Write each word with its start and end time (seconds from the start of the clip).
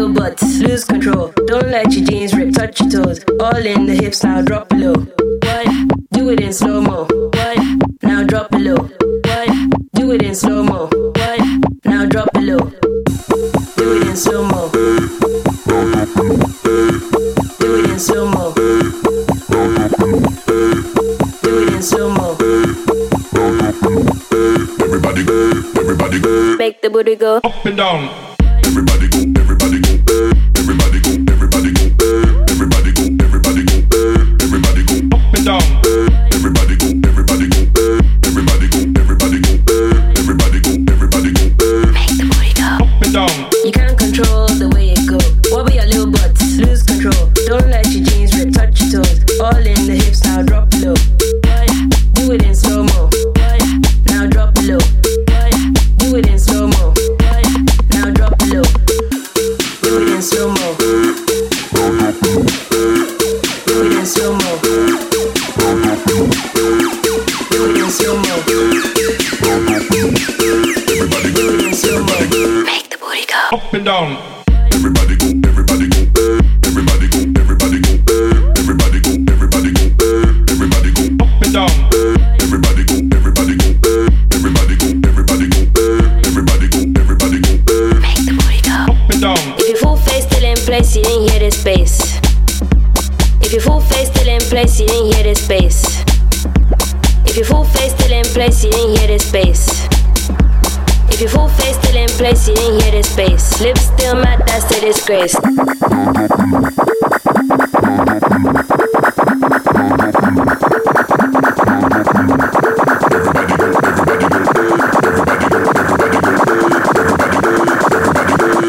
feel 0.00 0.12
but 0.22 0.40
lose 0.62 0.82
control. 0.86 1.28
Don't 1.46 1.68
let 1.76 1.92
your 1.92 2.04
jeans 2.08 2.32
rip, 2.34 2.52
touch 2.54 2.80
your 2.80 2.90
toes. 3.04 3.20
All 3.38 3.66
in 3.72 3.84
the 3.86 3.94
hips 4.02 4.24
now, 4.24 4.40
drop 4.40 4.68
below. 4.70 4.94
What? 4.94 5.76
Do 6.12 6.30
it 6.30 6.40
in 6.40 6.52
slow 6.54 6.80
mo. 6.80 7.06
What? 7.34 7.58
Now 8.02 8.22
drop 8.24 8.50
below. 8.50 8.76
What? 9.26 9.48
Do 9.98 10.10
it 10.12 10.22
in 10.22 10.34
slow 10.34 10.62
mo. 10.64 10.88
What? 11.20 11.40
Now 11.84 12.06
drop 12.06 12.32
below. 12.32 12.60
Do 13.76 13.96
it 14.00 14.06
in 14.08 14.16
slow 14.16 14.42
mo. 14.50 14.70
Do 17.58 17.74
it 17.74 17.90
in 17.90 17.98
slow 17.98 18.26
mo. 18.32 18.52
Do 18.56 19.60
it 21.60 21.74
in 21.74 21.82
slow 21.86 22.08
mo. 22.16 22.36
Everybody, 24.86 25.22
everybody, 25.82 26.18
make 26.62 26.80
the 26.80 26.88
booty 26.90 27.16
go 27.16 27.36
up 27.44 27.66
and 27.66 27.76
down. 27.76 28.08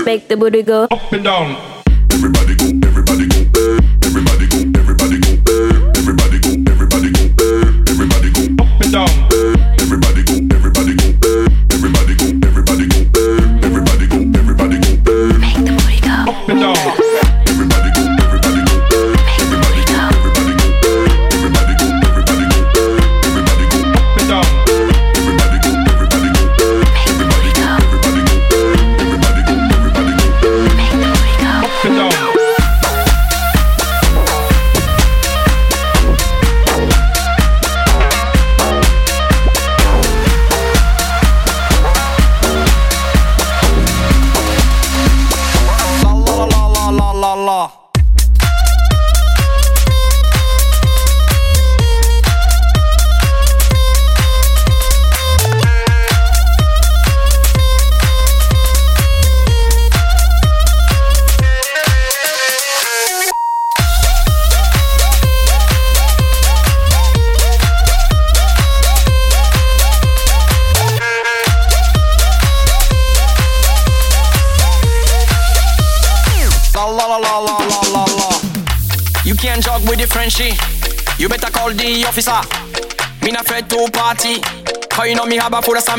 Make 0.03 0.27
the 0.29 0.35
booty 0.39 0.63
go 0.63 0.87
up 0.89 1.13
and 1.13 1.23
down. 1.23 1.70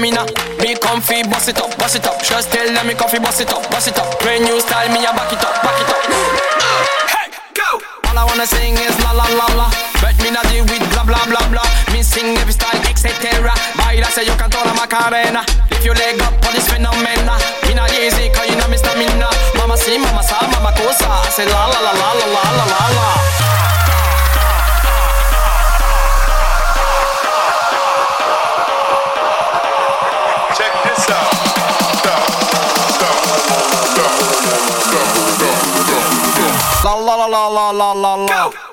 stamina. 0.03 0.27
Me 0.61 0.75
comfy, 0.75 1.23
boss 1.31 1.47
it 1.49 1.59
up, 1.63 1.77
boss 1.79 1.95
it 1.95 2.05
up. 2.07 2.21
Just 2.23 2.51
tell 2.51 2.67
them 2.67 2.87
me 2.87 2.95
comfy, 2.95 3.19
boss 3.21 3.41
it 3.41 3.53
up, 3.53 3.63
boss 3.71 3.87
it 3.87 3.97
up. 3.99 4.19
Brand 4.21 4.43
new 4.45 4.59
style, 4.61 4.89
me 4.91 4.99
a 5.07 5.13
back 5.15 5.31
it 5.33 5.39
up, 5.39 5.63
back 5.63 5.79
it 5.81 5.87
up. 5.89 6.03
All 8.11 8.19
I 8.19 8.25
wanna 8.27 8.47
sing 8.47 8.75
is 8.75 8.97
la 9.05 9.13
la 9.13 9.27
la 9.39 9.47
la. 9.57 9.69
But 10.03 10.19
me 10.21 10.31
not 10.35 10.43
deal 10.51 10.65
with 10.67 10.83
blah 10.93 11.05
blah 11.07 11.23
blah 11.31 11.47
blah. 11.51 11.63
Me 11.95 12.03
sing 12.03 12.35
every 12.43 12.53
style, 12.53 12.81
etc. 12.91 13.11
By 13.79 14.01
that, 14.03 14.11
say 14.13 14.25
you 14.27 14.35
can 14.35 14.51
throw 14.51 14.63
la 14.67 14.75
macarena. 14.75 15.45
If 15.71 15.85
you 15.87 15.95
leg 15.95 16.19
up 16.27 16.35
on 16.47 16.53
this 16.53 16.67
phenomena. 16.69 17.39
Me 17.71 17.75
not 17.79 17.93
easy, 17.95 18.27
cause 18.35 18.49
you 18.51 18.57
know 18.59 18.67
me 18.69 18.77
stamina. 18.83 19.31
Mama 19.57 19.77
see, 19.79 19.99
mama 20.03 20.23
saw, 20.27 20.43
mama 20.51 20.75
cosa. 20.77 21.07
I 21.07 21.31
say 21.31 21.47
la 21.47 21.71
la 21.71 21.79
la 21.81 21.93
la 21.95 22.09
la. 22.13 22.22
la 37.73 37.93
la 37.95 38.15
la 38.15 38.15
la. 38.27 38.51
Go! 38.51 38.72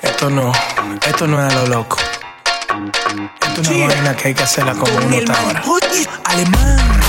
Esto 0.00 0.30
no, 0.30 0.50
esto 1.06 1.26
no 1.26 1.46
es 1.46 1.52
lo 1.54 1.66
loco. 1.66 1.98
Esto 3.46 3.60
es 3.60 3.68
una 3.68 3.86
vaina 3.88 4.16
que 4.16 4.28
hay 4.28 4.34
que 4.34 4.42
hacerla 4.44 4.72
como 4.72 4.96
uno 4.96 5.14
está 5.14 5.38
ahora. 5.38 5.62
Alemán. 6.24 7.02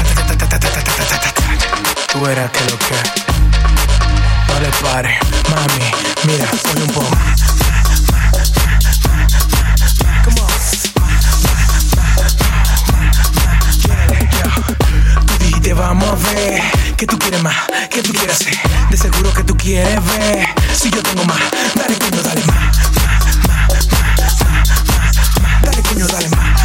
Tú 2.11 2.27
eras 2.27 2.51
que 2.51 2.69
lo 2.69 2.77
que. 2.79 2.97
No 4.53 4.59
le 4.59 4.69
pare, 4.83 5.19
mami. 5.49 6.33
Mira, 6.33 6.47
soy 6.61 6.81
un 6.81 6.87
poco. 6.89 7.15
Te 15.61 15.73
vamos 15.73 16.09
a 16.11 16.33
ver 16.33 16.61
que 16.97 17.07
tú 17.07 17.17
quieres 17.17 17.41
más 17.41 17.55
que 17.95 18.03
tú 18.03 18.11
quieras, 18.11 18.39
De 18.91 18.97
seguro 18.97 19.33
que 19.33 19.41
tú 19.45 19.55
quieres 19.55 20.03
ver. 20.05 20.45
Si 20.77 20.89
yo 20.91 21.01
tengo 21.01 21.23
más, 21.23 21.39
dale 21.75 21.95
coño, 21.97 22.21
dale 22.21 22.41
más. 22.43 22.77
Dale 25.63 25.81
coño, 25.81 26.05
dale 26.07 26.27
más. 26.27 26.61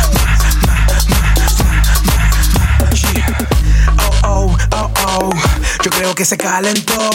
Oh, 4.24 4.56
oh, 4.72 4.90
oh, 5.06 5.30
yo 5.84 5.90
creo 5.92 6.16
que 6.16 6.24
se 6.24 6.36
calentó. 6.36 7.08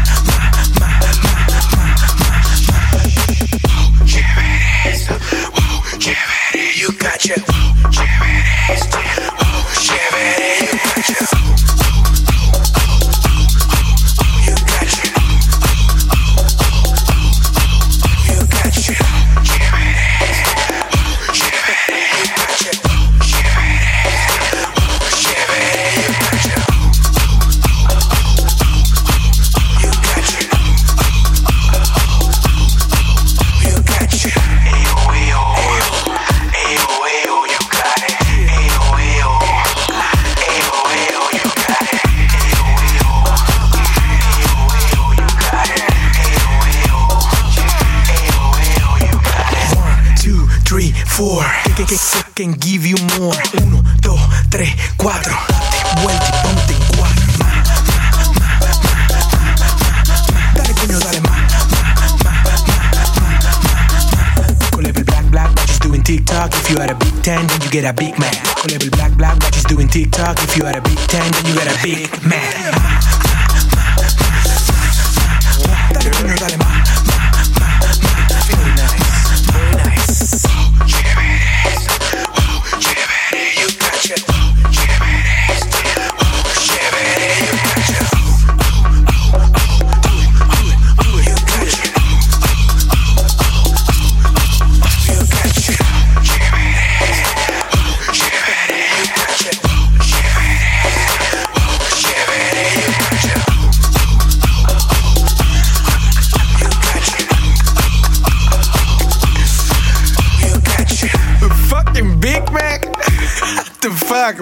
10, 67.23 67.45
then 67.45 67.61
you 67.61 67.69
get 67.69 67.85
a 67.85 67.93
Big 67.93 68.17
Mac. 68.17 68.33
Level 68.67 68.89
black, 68.91 69.15
black, 69.17 69.37
but 69.39 69.53
she's 69.55 69.63
doing 69.65 69.87
TikTok. 69.87 70.37
If 70.43 70.55
you 70.57 70.63
are 70.65 70.75
a 70.75 70.81
Big 70.81 70.97
10, 70.97 71.31
then 71.31 71.45
you 71.45 71.53
get 71.53 71.67
a 71.67 71.77
Big 71.83 71.93
man. 72.27 72.71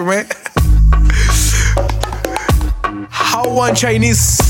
How 3.10 3.44
one 3.44 3.74
Chinese 3.74 4.49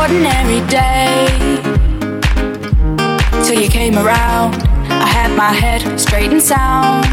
ordinary 0.00 0.60
day. 0.80 1.26
Till 3.44 3.60
you 3.60 3.68
came 3.68 3.98
around, 3.98 4.54
I 4.88 5.06
had 5.16 5.30
my 5.36 5.52
head 5.52 5.82
straight 6.00 6.32
and 6.32 6.42
sound. 6.42 7.04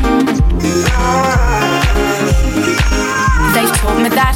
They've 3.56 3.74
taught 3.82 4.00
me 4.04 4.10
that. 4.20 4.36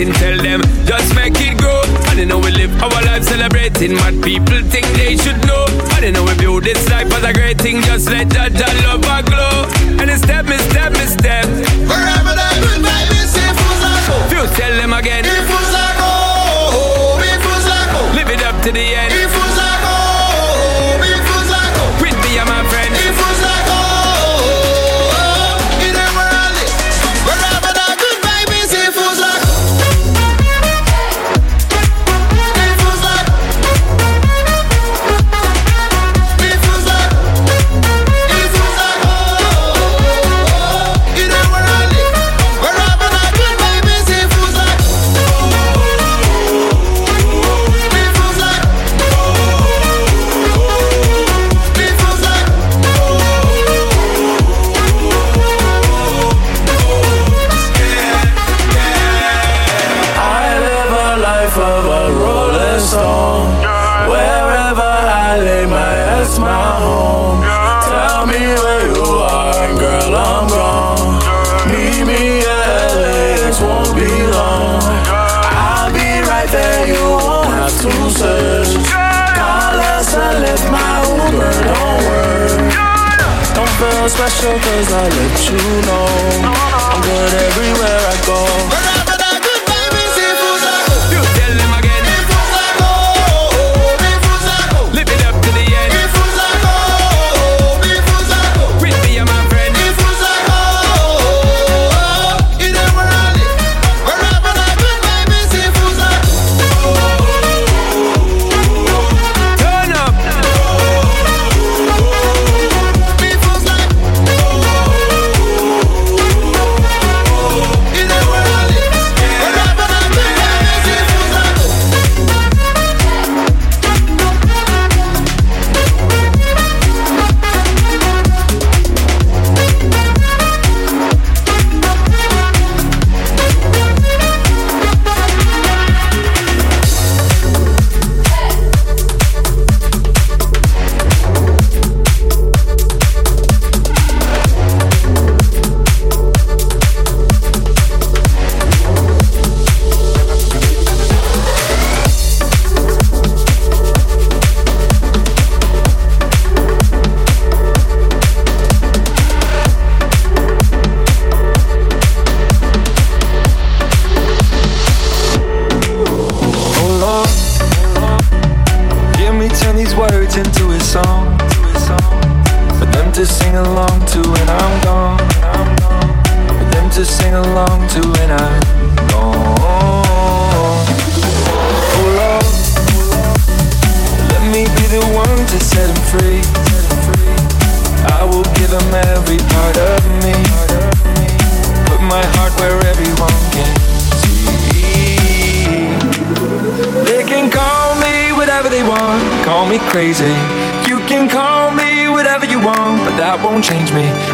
waiting. 0.00 0.14
Tell 0.20 0.38
them, 0.42 0.60
just 0.86 1.14
make 1.14 1.34
it 1.38 1.58
grow. 1.58 1.82
don't 2.16 2.28
know 2.28 2.38
we 2.38 2.50
live 2.50 2.70
our 2.82 2.90
life 3.04 3.22
celebrating. 3.24 3.94
Mad 3.94 4.22
people 4.22 4.60
think 4.70 4.86
they 4.96 5.16
should 5.16 5.38
know. 5.46 5.64
I 5.94 6.00
don't 6.00 6.12
know 6.14 6.24
we 6.24 6.34
build 6.38 6.64
this 6.64 6.88
life 6.90 7.12
as 7.12 7.22
a 7.24 7.32
great 7.32 7.58
thing. 7.60 7.80
Just 7.82 8.06
let 8.10 8.28
them 8.30 8.39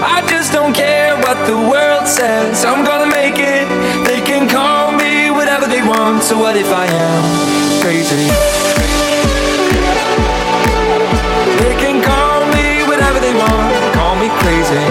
I 0.06 0.20
just 0.30 0.52
don't 0.52 0.72
care 0.72 1.16
what 1.26 1.34
the 1.50 1.58
world 1.58 2.06
says. 2.06 2.64
I'm 2.64 2.84
gonna 2.84 3.10
make 3.10 3.38
it. 3.38 3.66
They 4.06 4.22
can 4.22 4.48
call 4.48 4.92
me 4.92 5.32
whatever 5.32 5.66
they 5.66 5.82
want. 5.82 6.22
So 6.22 6.38
what 6.38 6.56
if 6.56 6.70
I 6.70 6.86
am 6.86 7.22
crazy? 7.82 8.30
They 11.58 11.74
can 11.82 11.98
call 12.06 12.38
me 12.54 12.86
whatever 12.86 13.18
they 13.18 13.34
want. 13.34 13.68
Call 13.98 14.14
me 14.22 14.28
crazy. 14.38 14.86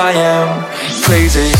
I 0.00 0.12
am 0.12 0.62
crazy 1.02 1.57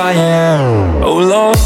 I 0.00 0.12
am. 0.12 1.02
Oh 1.02 1.18
Lord, 1.18 1.56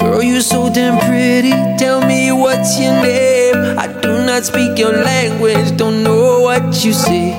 Girl, 0.00 0.22
you're 0.22 0.40
so 0.40 0.72
damn 0.72 0.98
pretty. 0.98 1.50
Tell 1.76 2.00
me 2.00 2.32
what's 2.32 2.80
your 2.80 2.92
name. 3.02 3.78
I 3.78 3.86
do 4.00 4.24
not 4.24 4.44
speak 4.44 4.78
your 4.78 4.92
language, 4.92 5.76
don't 5.76 6.02
know 6.02 6.40
what 6.40 6.82
you 6.84 6.92
say. 6.94 7.32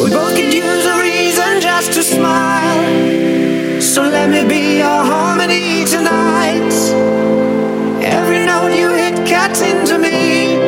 We 0.09 0.13
both 0.13 0.37
could 0.37 0.55
use 0.55 0.87
a 0.87 1.01
reason 1.01 1.61
just 1.61 1.93
to 1.95 2.03
smile. 2.05 2.81
So 3.83 4.03
let 4.03 4.31
me 4.31 4.47
be 4.49 4.77
your 4.79 5.03
harmony 5.13 5.85
tonight. 5.85 6.73
Every 8.05 8.47
note 8.47 8.73
you 8.79 8.91
hit 8.95 9.27
cuts 9.29 9.63
into 9.63 9.99
me. 9.99 10.59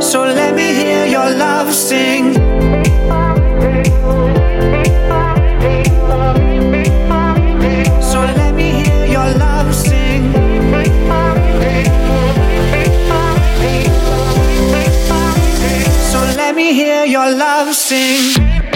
So 0.00 0.22
let 0.22 0.54
me 0.54 0.62
hear 0.72 1.06
your 1.06 1.28
love 1.28 1.74
sing. 1.74 2.34
So 8.10 8.18
let 8.40 8.54
me 8.54 8.68
hear 8.84 9.06
your 9.06 9.28
love 9.44 9.74
sing. 9.74 10.49
hear 16.74 17.04
your 17.04 17.30
love 17.34 17.74
sing. 17.74 18.69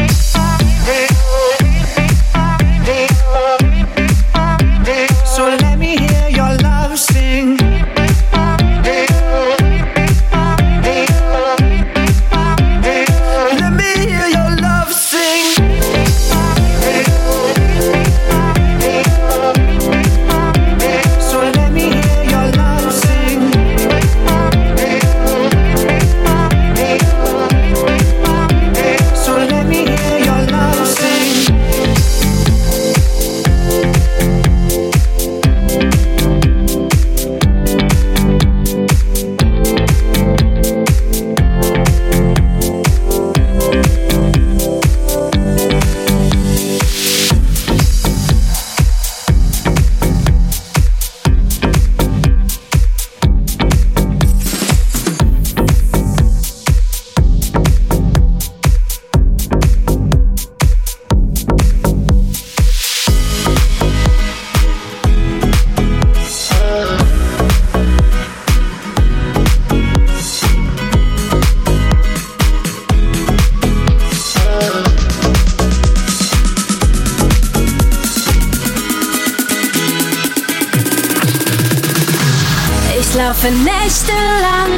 Ich 83.17 83.21
laufe 83.21 83.47
nächtelang 83.47 84.73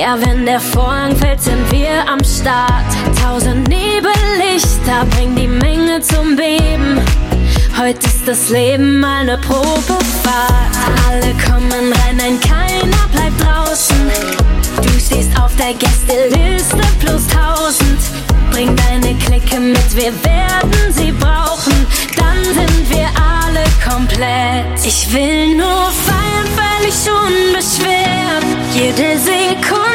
Ja, 0.00 0.14
wenn 0.20 0.44
der 0.44 0.60
Vorhang 0.60 1.16
fällt, 1.16 1.40
sind 1.42 1.72
wir 1.72 2.06
am 2.06 2.22
Start. 2.22 2.84
Tausend 3.22 3.66
Nebellichter 3.66 5.06
bringen 5.16 5.34
die 5.34 5.46
Menge 5.48 6.02
zum 6.02 6.36
Beben. 6.36 7.00
Heute 7.78 8.06
ist 8.06 8.28
das 8.28 8.50
Leben 8.50 9.00
mal 9.00 9.22
eine 9.22 9.38
Probefahrt. 9.38 10.52
Alle 11.08 11.32
kommen 11.48 11.70
rein, 11.92 12.16
nein, 12.18 12.38
keiner 12.42 13.08
bleibt 13.10 13.40
draußen. 13.42 13.96
Du 14.82 14.92
stehst 15.00 15.30
auf 15.40 15.52
der 15.56 15.72
Gästeliste 15.72 16.76
plus 17.00 17.26
tausend. 17.28 17.98
Bring 18.52 18.76
deine 18.76 19.14
Clique 19.14 19.58
mit, 19.58 19.96
wir 19.96 20.12
werden 20.24 20.92
sie 20.92 21.10
brauchen. 21.10 21.86
Dann 22.16 22.44
sind 22.52 22.90
wir 22.90 23.08
alle 23.16 23.64
komplett. 23.82 24.78
Ich 24.84 25.10
will 25.14 25.56
nur 25.56 25.90
feiern, 26.04 26.48
weil 26.54 26.86
ich 26.86 27.00
unbeschwert. 27.08 28.44
Jede 28.74 29.18
Sekunde. 29.18 29.85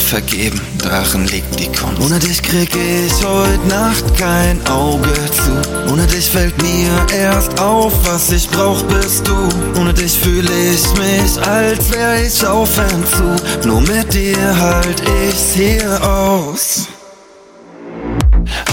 vergeben, 0.10 0.60
Drachen 0.80 1.28
liegt 1.28 1.60
die 1.60 1.68
Kunst. 1.68 2.02
Ohne 2.02 2.18
dich 2.18 2.42
krieg 2.42 2.68
ich 2.76 3.14
heute 3.24 3.60
Nacht 3.68 4.18
kein 4.18 4.60
Auge 4.66 5.08
zu. 5.32 5.92
Ohne 5.94 6.08
dich 6.08 6.26
fällt 6.28 6.60
mir 6.64 7.06
erst 7.16 7.60
auf, 7.62 7.94
was 8.08 8.32
ich 8.32 8.50
brauch, 8.50 8.82
bist 8.84 9.28
du. 9.28 9.36
Ohne 9.80 9.94
dich 9.94 10.18
fühle 10.18 10.50
ich 10.72 10.82
mich, 10.98 11.48
als 11.48 11.92
wär 11.92 12.24
ich 12.26 12.44
auf 12.46 12.70
zu. 12.74 13.68
Nur 13.68 13.82
mit 13.82 14.12
dir 14.12 14.58
halt 14.60 15.00
ich's 15.30 15.54
hier 15.54 16.04
aus. 16.04 16.88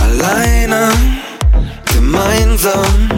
Alleine, 0.03 0.91
gemeinsam. 1.95 3.11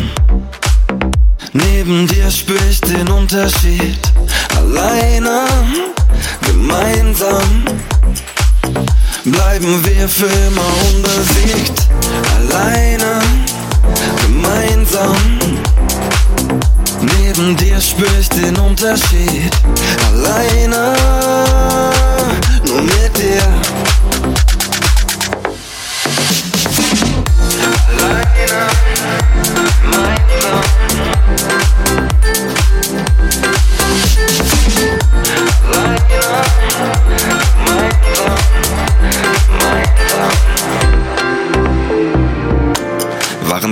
Neben 1.53 2.07
dir 2.09 2.29
spür 2.33 2.59
ich 2.69 2.81
den 2.81 3.09
Unterschied. 3.11 3.97
Alleine 4.59 5.45
gemeinsam. 5.71 5.95
Gemeinsam 6.61 7.65
bleiben 9.25 9.85
wir 9.87 10.09
für 10.09 10.25
immer 10.25 10.65
unbesiegt. 10.93 11.89
Alleine, 12.37 13.21
gemeinsam. 14.27 15.17
Neben 17.23 17.57
dir 17.57 17.81
spür 17.81 18.09
ich 18.21 18.29
den 18.31 18.57
Unterschied. 18.57 19.53
Alleine, 20.13 20.97
nur 22.67 22.83
mit 22.83 23.17
dir. 23.17 23.78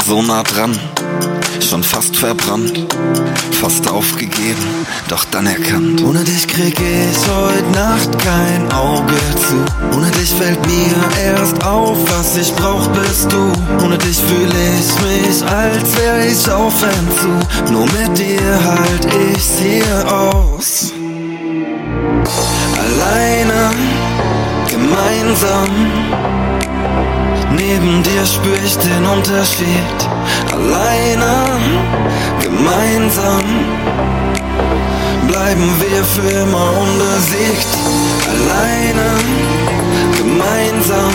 so 0.07 0.23
nah 0.23 0.41
dran, 0.45 0.71
schon 1.59 1.83
fast 1.83 2.15
verbrannt, 2.17 2.85
fast 3.61 3.89
aufgegeben, 3.91 4.65
doch 5.09 5.25
dann 5.33 5.49
erkannt. 5.49 6.01
Ohne 6.05 6.23
dich 6.23 6.47
krieg 6.47 6.77
ich 6.79 7.19
heute 7.27 7.65
Nacht 7.77 8.17
kein 8.21 8.71
Auge 8.71 9.15
zu. 9.43 9.97
Ohne 9.97 10.09
dich 10.13 10.31
fällt 10.31 10.65
mir 10.65 10.95
erst 11.25 11.65
auf, 11.65 11.99
was 12.17 12.37
ich 12.37 12.55
brauch 12.55 12.87
bist 12.93 13.33
du. 13.33 13.53
Ohne 13.85 13.99
dich 13.99 14.17
fühl 14.19 14.47
ich 14.49 14.89
mich, 15.07 15.45
als 15.45 15.97
wär 15.97 16.25
ich 16.25 16.51
auf 16.53 16.75
zu. 16.81 17.73
Nur 17.73 17.87
mit 17.87 18.17
dir 18.17 18.65
halt 18.65 19.09
ich's 19.33 19.51
hier 19.61 20.13
aus. 20.13 20.93
Alleine, 22.79 23.73
gemeinsam 24.71 25.71
Neben 27.59 28.03
dir 28.05 28.27
spür 28.27 28.59
ich 28.67 28.77
den 28.77 29.07
Unterschied. 29.07 29.97
Alleine, 30.53 31.31
gemeinsam, 32.43 33.45
bleiben 35.27 35.69
wir 35.83 36.05
für 36.13 36.31
immer 36.43 36.69
unbesiegt. 36.85 37.69
Alleine, 38.33 39.07
gemeinsam. 40.19 41.15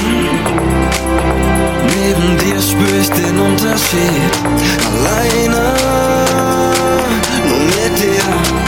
Neben 1.95 2.37
dir 2.39 2.59
spür 2.59 2.99
ich 3.01 3.09
den 3.11 3.39
Unterschied. 3.39 4.33
Alleine, 4.93 5.61
nur 7.47 7.59
mit 7.59 7.99
dir. 7.99 8.60